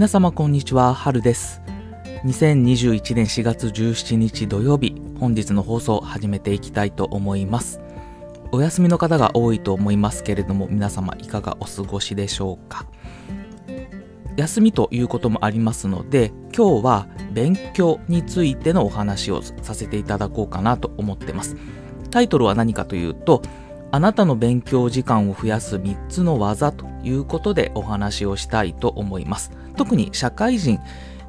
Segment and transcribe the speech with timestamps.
[0.00, 1.60] 皆様こんにちは、春です。
[2.24, 7.82] 2021年4月17日土曜日、本日の放送を始めていきたいと思います。
[8.50, 12.86] お休みの方が多いと思いますけれども、皆様いかがお過ごしでしょうか。
[14.38, 21.58] 休みということもありますので、今日は勉強についてのお話をさせていただこうかなと思ってます。
[22.10, 23.42] タイトルは何かというと、
[23.92, 29.50] あなたの勉強時間を増やす3つの技ということでお話をしたいと思います。
[29.80, 30.78] 特に社会人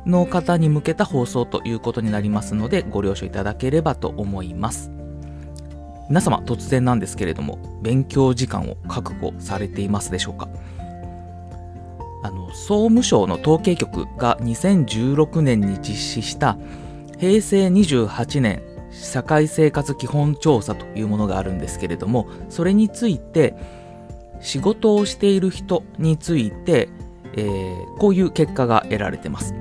[0.05, 4.91] の方に向けた放送ということになりますのでご了承いただければと思います。
[6.09, 10.49] 皆様突然なんですけれども勉強時間を確保されていますでしょうか？
[12.23, 16.57] あの総務省の統計局が2016年に実施した
[17.19, 18.61] 平成28年
[18.91, 23.55] 社会生活基本調査というものがあるんですけれどもそれについて
[24.41, 26.89] 仕事をしている人について、
[27.37, 29.53] えー、こういう結果が得られてます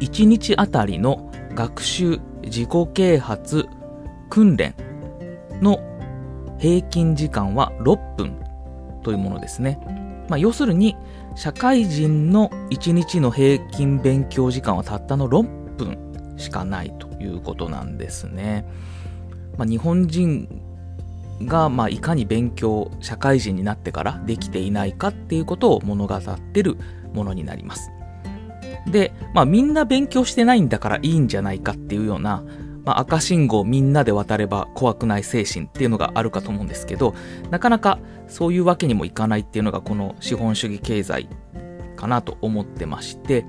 [0.00, 3.68] 1日あたりの学習自己啓発
[4.28, 4.74] 訓練
[5.60, 5.78] の
[6.58, 8.40] 平均時間は6分
[9.02, 9.78] というものですね、
[10.28, 10.96] まあ、要するに
[11.36, 18.64] 社会人の1日の平均勉強時間はたったの6分しかないということなんですね。
[19.56, 20.48] まあ、日本人
[21.42, 26.76] が、まあ、いかに勉強社会人になってからできていないかっていうことを物語ってる
[27.12, 27.90] ものになります。
[28.86, 32.44] で、まあ、みんな勉強してないんだからいいんじゃないかっていうような、
[32.84, 37.14] まあ、赤信号みんなで渡れば怖くない精神っていうのがあるかと思うんですけど
[37.50, 41.28] なかなかそういうわけにもいかないっていうのがこの資本主義経済
[41.94, 43.46] かなと思ってまして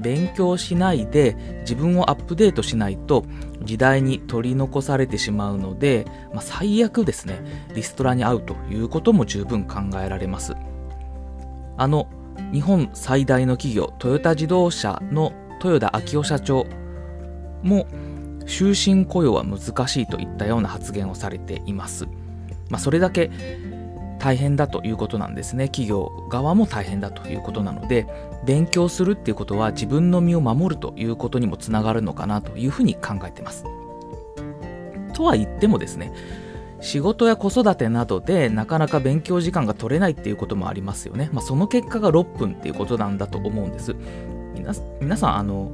[0.00, 3.24] 勉強しないで自分をアップデートしないと
[3.62, 7.66] 時代に取り残されてしまうので、まあ、最悪ですね。
[7.74, 10.54] リストラに遭うということも十分考えられます。
[11.76, 12.08] あの
[12.52, 15.32] 日本最大の企業トヨタ自動車の
[15.62, 16.66] 豊田章男社長
[17.62, 17.86] も
[18.46, 22.06] 終身雇用は難しいといったような発言をされています、
[22.70, 23.30] まあ、それだけ
[24.18, 25.66] 大変だということなんですね。
[25.68, 28.06] 企業側も大変だということなので
[28.44, 33.64] 勉強するっていうことは自分の身を守るということにもつながるのかなというふうに考えてます。
[35.14, 36.12] とは言ってもですね
[36.80, 43.96] 仕事や子育てなどでなかなか勉強時間が取れないっていうこともありますよね、まあ、その結果が6分っていうことなんだと思うんです。
[45.00, 45.72] 皆さんあの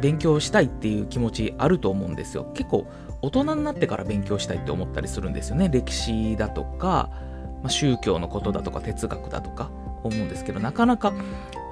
[0.00, 2.50] 勉強したいっていう気持ちあると思うんですよ。
[2.54, 2.86] 結構
[3.22, 5.68] 大人になってから勉強したいって思ったりするんですよね。
[5.68, 7.10] 歴史だとか
[7.66, 9.70] まあ、宗教のことだとか哲学だとか
[10.04, 11.12] 思うんですけどなかなか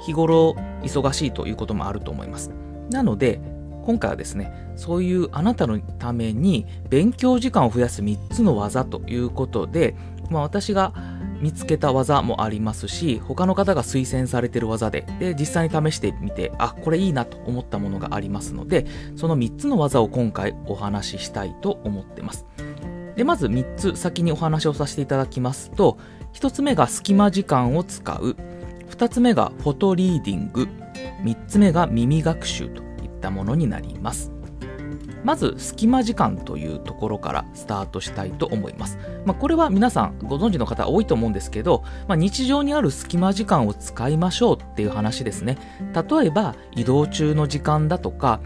[0.04, 2.50] 日頃忙しいということもあると思います。
[2.90, 3.40] なので
[3.84, 9.94] 今回はですねそういうあなたのために勉強時間を増やす3つの技ということで、
[10.30, 10.92] まあ、私が
[11.40, 22.46] 見つけた技もありますし他の方が推薦されてる技でで実際に試してみてあこれいいなと思ったものがありますのでその3つの技を今回お話ししたいと思ってます。
[23.16, 25.98] でまず3つ先にお話をさせていただきますと
[26.34, 28.36] 1つ目が隙間時間を使う。
[28.90, 30.68] 2つ目がフォトリーディング。
[31.22, 34.32] 3つ目が耳学習といったものになります。
[35.22, 45.56] まず隙間時間というところからスタートしたいと思います、まあ、これは皆さんご存知の方多いと思うんですけど、まあ、日常にある隙間時間を使いましょうっていう話ですね。
[45.94, 48.40] 例えば移動中の時間だとか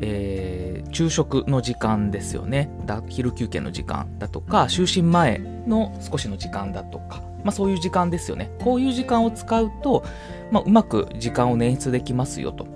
[0.00, 0.57] えー、
[0.90, 2.70] 昼食の時間ですよね。
[3.08, 8.50] 昼休憩の時間だとか就寝前の少しの時間だとか、まあ、そういう時間ですよね。
[8.60, 10.04] こういう時間を使うと、
[10.50, 12.66] まあ、うまく時間を捻出できますよと。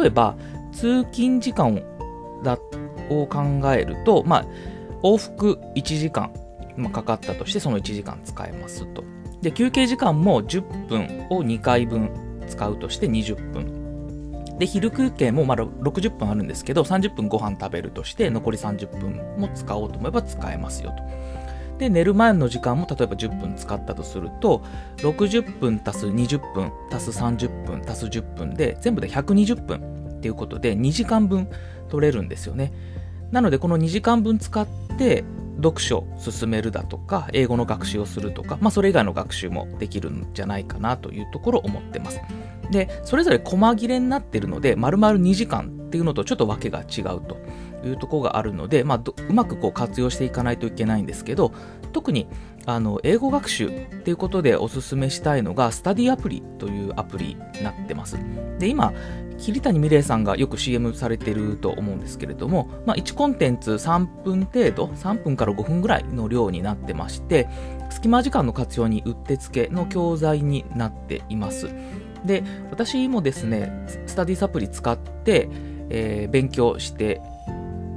[0.00, 0.36] 例えば
[0.72, 1.82] 通勤時間
[3.08, 4.46] を考えると、まあ、
[5.02, 6.32] 往復1時間、
[6.92, 9.04] かかったとしてその1時間使えますと。
[9.42, 12.10] で休憩時間も10分を2回分
[12.46, 13.79] 使うとして20分
[14.60, 21.02] で昼休憩もまだ60分あるんですけど30分ご飯食べるとして残り30分も使おうと思えば使えますよと。
[21.78, 24.62] で寝る前の時間も例えば10分使ったとすると
[24.98, 31.48] 60分足す20分足す30分足す10分で全部で120分っていうことで2時間分
[31.88, 32.70] 取れるんですよね。
[33.30, 34.68] なのでこの2時間分使っ
[34.98, 35.24] て
[35.60, 42.20] 読書を進めるだとか英語の学習をするとか、まあ、それ以外の学習もできるんじゃないかなというところを思ってます。
[42.70, 47.36] で、それぞれ細切れになってるので、丸々2時間っていうのとちょっと訳が違うと
[47.84, 48.98] いうところがあるので、まあ、
[49.28, 51.52] うまくこう活用していかないといけないんですけど、
[51.92, 52.28] 特に
[52.66, 53.70] あの英語学習っ
[54.02, 58.18] ていうことでおすすめしたいのが、スタディアプリというアプリになってます。
[58.58, 58.92] で、今、
[59.40, 67.48] 桐谷美玲さんがよく CM されてると思うんですけれども、まあ、1コンテンツ3分程度、3分から5分ぐらいの量になってまして、
[67.88, 71.70] 隙間時間の活用にうってつけの教材になっています。
[72.24, 73.72] で、私もですね、
[74.06, 75.48] スタディサプリ使って、
[75.88, 77.22] えー、勉強して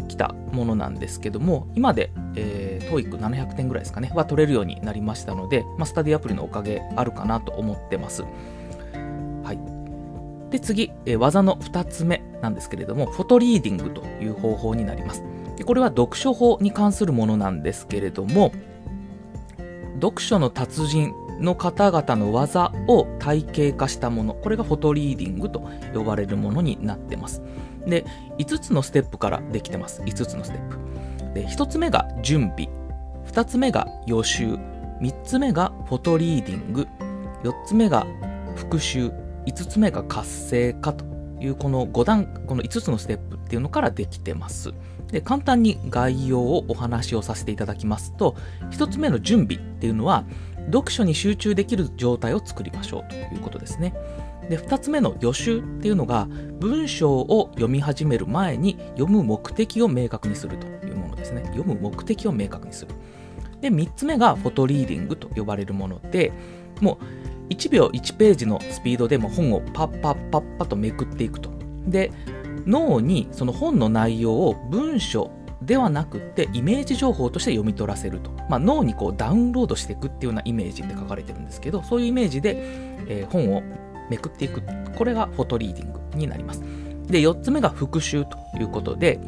[0.07, 8.23] きたものなんですけども、今で、えー、TOEIC700 点ぐらいですかね、は取れるようになりましたので、まあ、スタディアプリのおかげあるかなと思ってます。
[10.53, 15.23] で、次、え、技の2つ目なんですけれども、フォトリーディングという方法になります。
[15.57, 18.51] でこれは読書法に関するものなんですけれども、
[19.95, 27.41] 読書の達人の方々の技を体系化したもの、これがフォトリーディングと呼ばれるものになってます。
[27.87, 28.05] で、
[28.37, 30.03] 5つのステップからできてます。
[30.03, 30.77] 5つのステップ。
[31.33, 32.69] で、1つ目が準備、
[33.25, 34.53] 2つ目が予習、
[35.01, 36.87] 3つ目がフォトリーディング、
[37.43, 38.05] 4つ目が
[38.55, 39.11] 復習、
[39.45, 41.05] 5つ目が活性化と
[41.39, 44.73] いうこの5段、この5つのステップっていうのからできてます。
[45.11, 48.35] で、簡単に概要をお話をさせていただきますと、
[48.71, 50.25] 1つ目の準備っていうのは、
[50.67, 53.93] 読書に集中できる状態を作りましょうということですね。
[54.49, 56.27] で、2つ目の予習っていうのが、
[56.59, 61.43] 文章を読み始める前に読む目的を明確にするというものですね。
[61.47, 62.91] 読む目的を明確にする。
[63.61, 66.33] で、3つ目がフォトリーディングと呼ばれるもので、
[66.81, 71.51] もう1秒1ページのスピードでも本をパッパッパッパとめくっていくと。
[71.87, 72.11] で、
[72.65, 75.31] 脳にその本の内容を文章
[75.61, 82.57] ではなくてイメージ情報として読み取らせると、まあ、脳にこうダウンロードしていくっていうようなイメージって書かれてるんですけどそういうイメージで、
[83.07, 83.63] えー、本を
[84.09, 84.61] めくっていく。
[84.97, 86.61] これがフォトリーディングになります。
[87.07, 89.19] で4つ目が復習ということで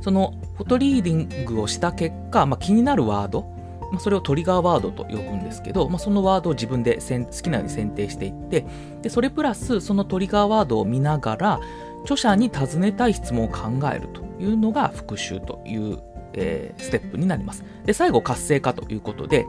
[0.00, 3.44] そのフォトリーディングをした結果、まあ、気になるワード、
[3.90, 8.64] まあ、それをトリガーワードと呼ぶんですけど、まあ、そのワードを自分で好きなように選定していって
[9.02, 11.60] でそれプラスそのトリガーワードを見ながら
[12.02, 15.98] 著者に尋ねたい質問を考えるというのが復習という、
[16.32, 17.64] えー、ステップになります。
[17.84, 19.46] で、最後活性化ということで、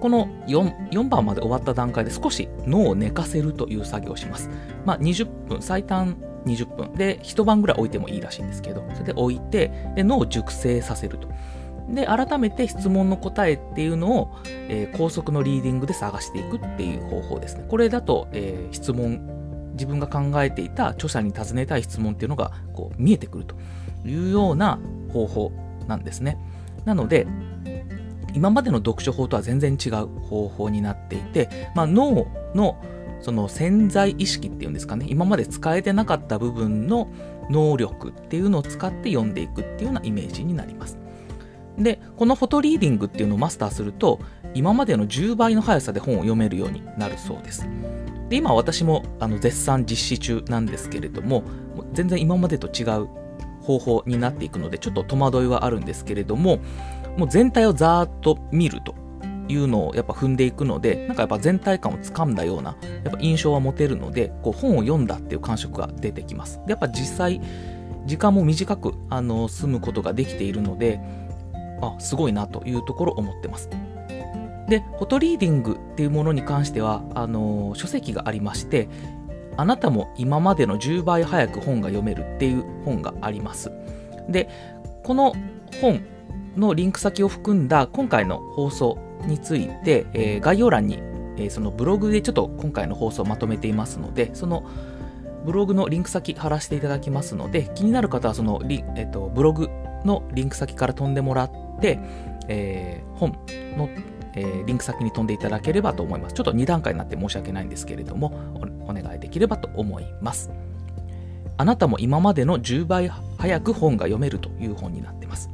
[0.00, 4.50] この 4, 4番まで終わった段階で少し脳を寝かせるという作業をします。
[4.84, 6.16] まあ、20分、最短
[6.46, 11.28] 20分で一晩ぐらい置いてもいいらしいんですけど、それで置いてで脳を熟成させると。
[11.90, 14.36] で、改めて質問の答えっていうのを、
[14.68, 17.64] えー、高速のリーディングで探していくっていう方法ですね。
[17.68, 19.20] これだと、えー、質問
[19.72, 23.56] 自分が考えていた著者に尋ねたい質問っていうのがこう見えてくると
[24.04, 24.78] いうような
[25.12, 25.52] 方法
[25.86, 26.38] なんですね。
[26.84, 27.26] なので、
[28.34, 32.76] 今までの読書法とは全然違う方法になっていて、まあ、脳の
[33.20, 37.08] その潜在意識っていうんですかね、今まで使えてなかった部分の
[37.50, 40.98] 能力っていうのを使って読んでいくっていうようなイメージになります。
[41.82, 44.20] で、このフォトリーディングっていうのをマスターすると、
[44.54, 47.66] 今までの10倍の速さで本を読めるようになるそうです。
[48.30, 51.42] で今私もあの絶賛実施中なんですけれども
[51.92, 53.08] 全然今までと違う
[53.60, 56.60] 方法になっていくのでちょっと戸惑いはあるんですけれども
[57.16, 58.94] もう全体をざーっと見ると
[59.48, 67.40] いうのをやっぱ踏んでいくのでなんかやっぱ全体感をつかんだようなやっぱ印象は持てるのでこう本を読んだっていう感触が出てきますでやっぱ実際
[68.06, 71.00] 時間も短くあの済むことができているので
[71.80, 73.68] あすごいなというところ思ってます
[74.70, 78.88] で、フォトリーディングっていうものに関しては、あの、書籍がありまして、
[79.56, 83.72] あなたも今までの10倍早く本が読めるっていう本があります。
[84.28, 84.48] で、
[85.02, 85.34] この
[85.80, 86.00] 本
[86.56, 90.98] のリンク先を含んだ今回の放送について、えー、概要欄に、
[91.36, 94.64] えー、そのブログでちょっと今回の放送をまとめていますので、その
[95.44, 99.68] ブログのリンク先貼らせていただきますので、気になる方はそのリ、えーと、ブログ
[100.04, 101.98] のリンク先から飛んでもらって、
[102.48, 103.36] えー、本
[103.76, 103.88] の
[104.34, 106.34] えー、リンク先に飛んでいただければと思います。
[106.34, 108.32] ちょっと2段階になって申し訳ないんですけれども
[108.86, 110.50] お、願いできればと思います。
[111.56, 115.50] あなたも今までの10倍早く本が読めるという本になっています。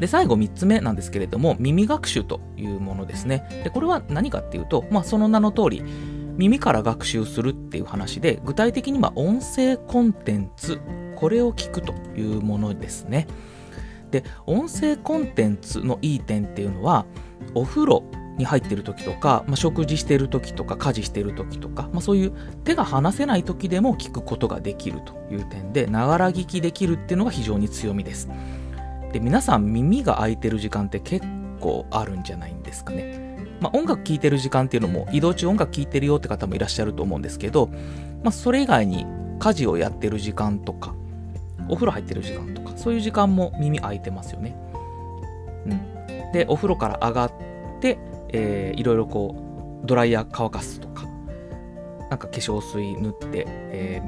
[0.00, 3.62] で、最後3つ目なんですけれども、耳学習というものですね。
[3.64, 5.82] で、これは何かっていうと、まあ、その名の通り、
[6.36, 10.80] 耳から学習するっていう話で、具体的には音声コンテンツ、
[11.16, 13.26] これを聞くというものですね。
[14.10, 17.06] で音声コンテンツのいい点っていうのは
[17.54, 18.04] お風呂
[18.38, 22.32] に入ってる時とか、まあ、食事してる時とか家事してる時とか、まあ、そういう
[22.64, 28.28] 手が離せない時でも聞くことができるという点でながら聞きできるっていうのが非常に強みです
[29.12, 31.26] で皆さん耳が開いてる時間って結
[31.60, 33.26] 構あるんじゃないんですかね
[33.58, 37.68] まあ、音楽聴いてる時間っていうのも移動中音楽聴いてるよって方もいらっしゃると思うんですけど、
[38.22, 39.06] まあ、それ以外に
[39.38, 40.94] 家事をやってる時間とか
[41.68, 44.56] お風呂入ってる時間とかそういう時間も耳開いてますよね。
[45.66, 47.32] うん、でお風呂から上がっ
[47.80, 47.98] て、
[48.32, 51.04] えー、いろいろこうドライヤー乾かすとか
[52.10, 54.02] なんか化粧水塗って、え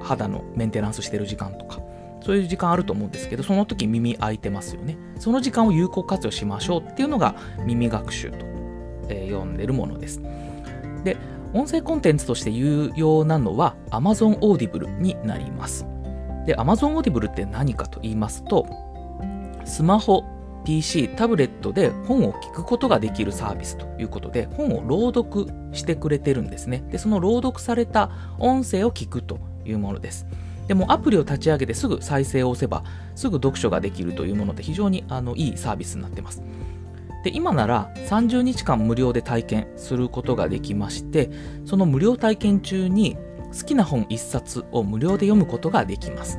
[0.00, 1.80] ー、肌のメンテナンスしてる時間とか
[2.20, 7.34] そういう時間あると思うんですけどその時耳開いてますよねその時間を有効活用しましょうっていうのが
[7.64, 8.36] 耳学習と、
[9.08, 10.20] えー、呼んでるものです
[11.04, 11.16] で
[11.54, 15.86] 音声コンテンツとして有用なのは Amazon Audible になります。
[16.48, 18.66] で、Amazon Audible って何かと言いますと、
[19.66, 20.24] スマホ、
[20.64, 26.82] PC、タブレットで本を聞くことができるサービスということで、本を朗読してくれてるんですね。
[26.90, 30.26] で、その朗読された音声を聞くというものです。
[30.68, 32.82] でもアプリを立ち上げてすぐ再生を押せば、
[33.14, 36.42] すぐ読書ができるというもので非常にあのいいサービスになってます。
[37.24, 41.30] で今なら30日間無料で体験することができまして
[41.64, 43.18] その無料体験中に
[43.52, 46.38] 好きな本1冊を無料で読むことができます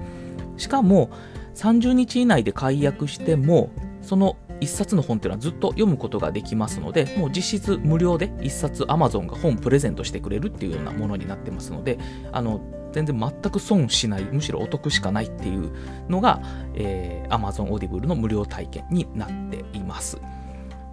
[0.58, 1.10] しかも
[1.56, 11.98] 30日以内で解約してもその1冊の本っていうのはずっと読むことができますのでもう実質無料で1冊 Amazon が本プレゼントしてくれるっていうようなものになってますので
[12.32, 12.60] あの
[12.92, 15.72] 全然全く損しないむしろお得しかないっていう
[16.10, 16.42] のが、
[16.76, 20.20] えー、Amazon Audible の無料体験になっています。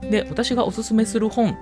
[0.03, 1.57] で、私がおすすめする本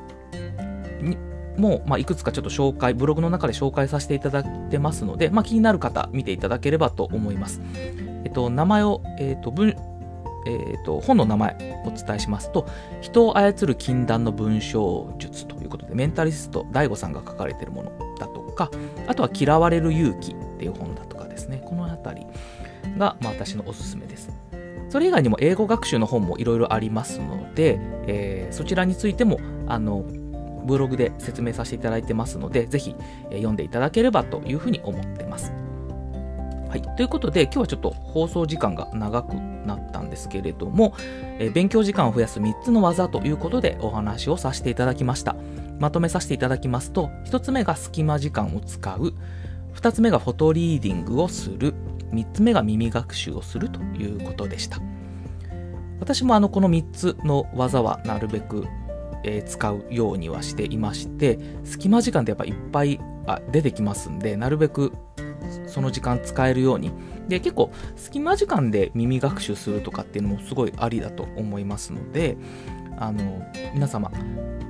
[1.57, 7.61] も、まあ、いくつかちょっと紹介、ブログの中で紹介させていただいてますので、まあ、気になる方、見ていただければと思います。
[8.25, 9.75] えっと、名前を、えっと、文、
[10.47, 12.67] えーと、本の名前をお伝えしますと
[13.01, 18.71] 人を操る禁断の文章術ということでメンタリスト DAIGO さんが書かれているものだとか
[19.07, 22.27] あとは嫌われる勇気っていう本だとかですねこの辺り
[22.99, 24.31] が、まあ、私のおすすめです
[24.91, 30.05] それ以外にも英語学習の本もいろいろありますので、えー、そちらについてもあの
[30.65, 32.95] ブログで説明させていただいてますので、ぜひ、
[33.31, 35.53] 読んでいただければというふうに思ってます。
[36.69, 40.95] はい、ということで今日はちょっと放送時間が長くなったんですけれども、
[41.39, 45.37] えー、勉強時間を増やす3つの技ということでお話をさせていただきました
[45.79, 49.15] まとめさせていただきますと1つ目が隙間時間を使う
[49.77, 51.75] 2つ目がフォトリーディングをする
[52.13, 54.79] 3つ目が耳学習をするということでした。
[56.01, 58.67] 私もあのこの3つの技はなるべく、
[59.25, 64.93] え、使うようにはしていまして、隙間時間ってやっぱいっぱいあ出てきますんで、なるべく
[65.67, 66.93] その時間使えるように。
[67.29, 72.37] で、結構隙間時間で耳学習するとかっていうのもすごいありだと思いますので、
[72.99, 74.11] あの皆様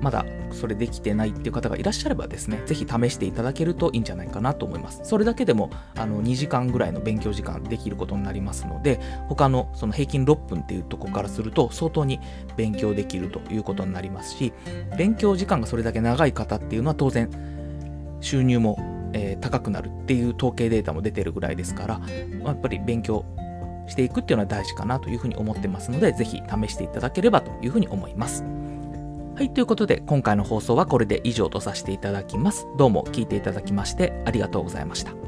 [0.01, 5.01] まだそれできてないっていう方がいらっしゃればですね、ぜひ試していただけるといいんじゃないかなと思います。
[5.03, 12.21] それだけでもあの2時間ぐらいの勉強時間できることになりますので、他のその平均6分っていうとこからすると相当に
[12.57, 14.53] 勉強できるということになりますし、
[14.97, 17.31] 勉強時間がそれだけ長い方っていうのは当然
[18.21, 18.79] 収入も、
[19.15, 22.01] え、高くなるっていう統計データも出てるぐらいですから、
[22.45, 23.25] やっぱり勉強
[23.87, 28.45] していくっていうのは大事かなというふうに思ってますので、ぜひ試していただければというふうに思います。
[29.37, 32.69] はい、ということで今回の放送はこれで以上とさせていただきます。
[32.79, 35.24] どうも聞いていただきましてありがとうございました。